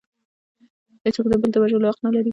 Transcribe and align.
هیڅوک 1.03 1.25
د 1.29 1.33
بل 1.41 1.49
د 1.51 1.55
وژلو 1.63 1.89
حق 1.89 1.99
نلري 2.05 2.29